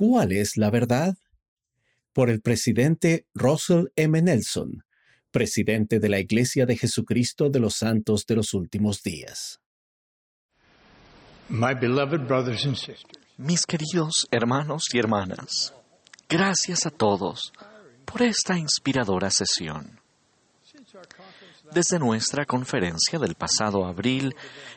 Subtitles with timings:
[0.00, 1.18] ¿Cuál es la verdad?
[2.14, 4.22] Por el presidente Russell M.
[4.22, 4.82] Nelson,
[5.30, 9.60] presidente de la Iglesia de Jesucristo de los Santos de los Últimos Días.
[13.36, 15.74] Mis queridos hermanos y hermanas,
[16.30, 17.52] gracias a todos
[18.06, 20.00] por esta inspiradora sesión.
[21.74, 24.34] Desde nuestra conferencia del pasado abril,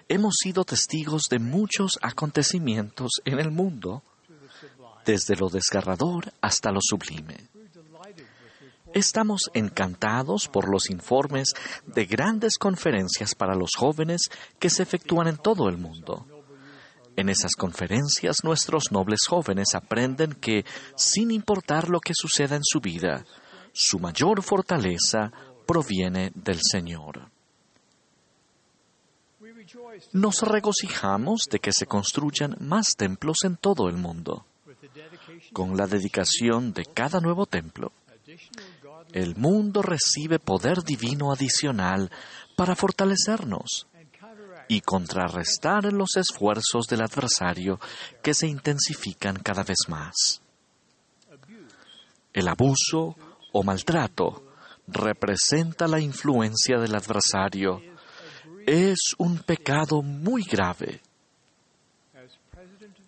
[0.10, 4.04] hemos sido testigos de muchos acontecimientos en el mundo,
[5.06, 7.50] desde lo desgarrador hasta lo sublime.
[8.94, 11.54] Estamos encantados por los informes
[11.88, 16.28] de grandes conferencias para los jóvenes que se efectúan en todo el mundo.
[17.16, 22.80] En esas conferencias nuestros nobles jóvenes aprenden que, sin importar lo que suceda en su
[22.80, 23.26] vida,
[23.72, 25.32] su mayor fortaleza
[25.66, 27.32] proviene del Señor.
[30.12, 34.46] Nos regocijamos de que se construyan más templos en todo el mundo.
[35.54, 37.92] Con la dedicación de cada nuevo templo,
[39.12, 42.10] el mundo recibe poder divino adicional
[42.56, 43.88] para fortalecernos
[44.68, 47.80] y contrarrestar los esfuerzos del adversario
[48.22, 50.42] que se intensifican cada vez más.
[52.34, 53.16] El abuso
[53.52, 54.44] o maltrato
[54.88, 57.82] representa la influencia del adversario.
[58.66, 61.02] Es un pecado muy grave.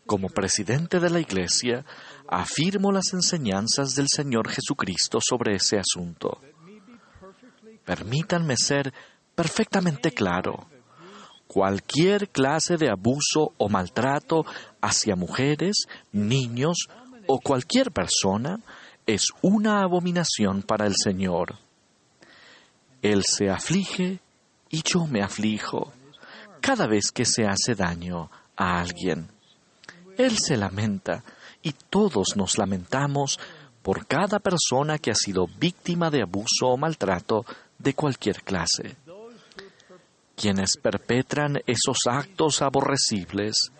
[0.05, 1.83] Como presidente de la Iglesia,
[2.27, 6.41] afirmo las enseñanzas del Señor Jesucristo sobre ese asunto.
[7.83, 8.93] Permítanme ser
[9.33, 10.67] perfectamente claro.
[11.47, 14.45] Cualquier clase de abuso o maltrato
[14.81, 16.87] hacia mujeres, niños
[17.27, 18.59] o cualquier persona
[19.05, 21.55] es una abominación para el Señor.
[23.01, 24.19] Él se aflige
[24.69, 25.93] y yo me aflijo
[26.61, 29.34] cada vez que se hace daño a alguien.
[30.17, 31.23] Él se lamenta
[31.61, 33.39] y todos nos lamentamos
[33.81, 37.45] por cada persona que ha sido víctima de abuso o maltrato
[37.77, 38.95] de cualquier clase.
[40.35, 43.71] Quienes perpetran esos actos aborrecibles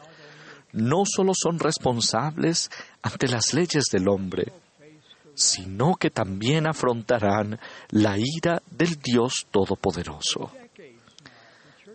[0.73, 2.69] no solo son responsables
[3.01, 4.51] ante las leyes del hombre,
[5.33, 10.51] sino que también afrontarán la ira del Dios Todopoderoso.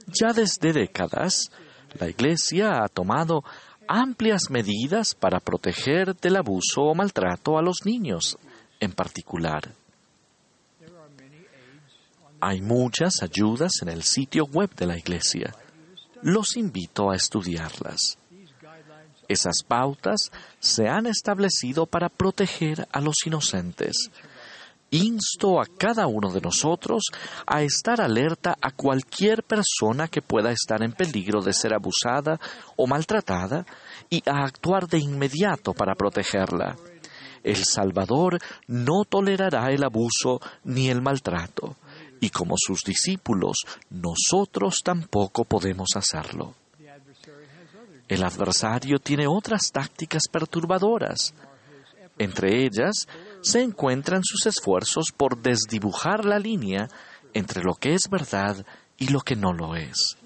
[0.06, 1.50] Ya desde décadas,
[1.98, 3.44] la Iglesia ha tomado
[3.88, 8.38] amplias medidas para proteger del abuso o maltrato a los niños
[8.78, 9.74] en particular.
[12.40, 15.54] Hay muchas ayudas en el sitio web de la Iglesia.
[16.22, 18.16] Los invito a estudiarlas.
[19.28, 24.10] Esas pautas se han establecido para proteger a los inocentes.
[24.92, 27.04] Insto a cada uno de nosotros
[27.46, 32.40] a estar alerta a cualquier persona que pueda estar en peligro de ser abusada
[32.76, 33.64] o maltratada
[34.08, 36.76] y a actuar de inmediato para protegerla.
[37.44, 41.76] El Salvador no tolerará el abuso ni el maltrato,
[42.20, 43.58] y como sus discípulos,
[43.90, 46.54] nosotros tampoco podemos hacerlo.
[48.08, 51.32] El adversario tiene otras tácticas perturbadoras.
[52.18, 53.06] Entre ellas
[53.42, 56.88] se encuentran sus esfuerzos por desdibujar la línea
[57.32, 58.64] entre lo que es verdad
[58.98, 60.16] y lo que no lo es.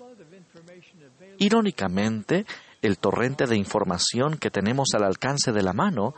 [1.39, 2.47] Irónicamente,
[2.83, 6.15] el torrente de información que tenemos al alcance de la mano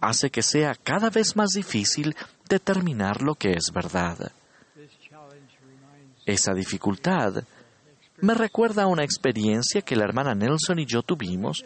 [0.00, 2.14] hace que sea cada vez más difícil
[2.48, 4.32] determinar lo que es verdad.
[6.26, 7.44] Esa dificultad
[8.20, 11.64] me recuerda a una experiencia que la hermana Nelson y yo tuvimos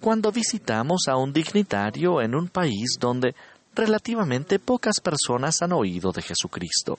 [0.00, 3.34] cuando visitamos a un dignitario en un país donde
[3.74, 6.98] relativamente pocas personas han oído de Jesucristo.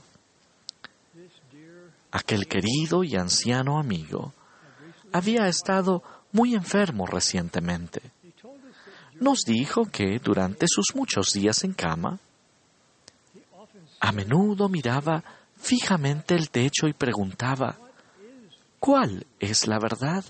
[2.12, 4.34] Aquel querido y anciano amigo
[5.12, 8.02] había estado muy enfermo recientemente.
[9.20, 12.20] Nos dijo que durante sus muchos días en cama,
[14.00, 15.24] a menudo miraba
[15.58, 17.78] fijamente el techo y preguntaba,
[18.80, 20.26] ¿Cuál es la verdad?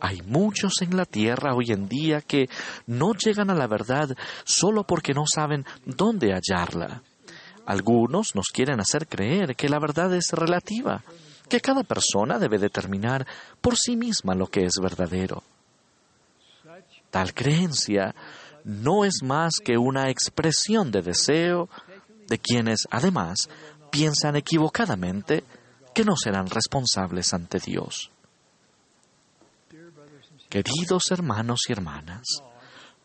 [0.00, 2.48] Hay muchos en la tierra hoy en día que
[2.86, 4.10] no llegan a la verdad
[4.44, 7.02] solo porque no saben dónde hallarla.
[7.66, 11.02] Algunos nos quieren hacer creer que la verdad es relativa,
[11.48, 13.26] que cada persona debe determinar
[13.60, 15.42] por sí misma lo que es verdadero.
[17.10, 18.14] Tal creencia
[18.64, 21.68] no es más que una expresión de deseo
[22.28, 23.36] de quienes, además,
[23.90, 25.44] piensan equivocadamente
[25.94, 28.10] que no serán responsables ante Dios.
[30.48, 32.24] Queridos hermanos y hermanas,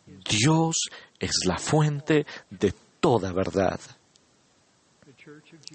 [0.05, 0.75] Dios
[1.19, 3.79] es la fuente de toda verdad.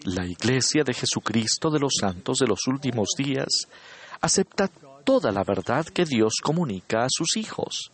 [0.04, 3.48] La Iglesia de Jesucristo de los Santos de los últimos días
[4.20, 4.68] acepta
[5.04, 7.92] toda la verdad que Dios comunica a sus hijos,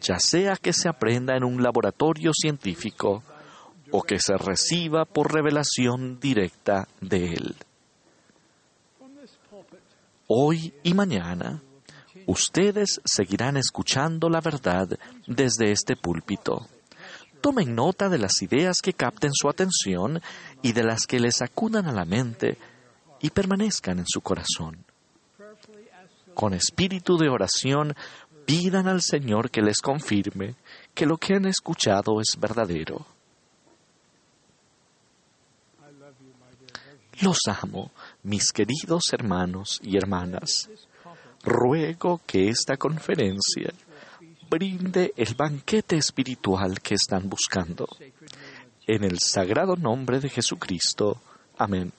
[0.00, 3.22] ya sea que se aprenda en un laboratorio científico
[3.90, 7.54] o que se reciba por revelación directa de Él.
[10.26, 11.62] Hoy y mañana,
[12.26, 14.88] ustedes seguirán escuchando la verdad
[15.26, 16.66] desde este púlpito.
[17.40, 20.22] Tomen nota de las ideas que capten su atención
[20.62, 22.56] y de las que les acudan a la mente
[23.20, 24.84] y permanezcan en su corazón.
[26.34, 27.94] Con espíritu de oración,
[28.44, 30.56] pidan al Señor que les confirme
[30.94, 33.06] que lo que han escuchado es verdadero.
[37.20, 37.92] Los amo,
[38.22, 40.68] mis queridos hermanos y hermanas.
[41.44, 43.72] Ruego que esta conferencia
[44.48, 47.88] brinde el banquete espiritual que están buscando.
[48.86, 51.20] En el sagrado nombre de Jesucristo.
[51.58, 51.92] Amén.